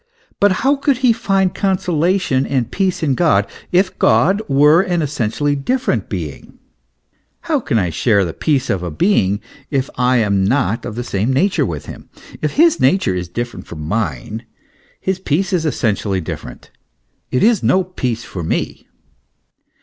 [0.39, 5.55] But how could he find consolation and peace in God, if God were an essentially
[5.55, 6.57] different being?
[7.41, 11.03] How can I share the peace of a being if I am not of the
[11.03, 12.09] same nature with him?
[12.41, 14.43] If his nature is different from mine,
[14.99, 16.71] his peace is essentially different,
[17.29, 18.87] it is no peace for me.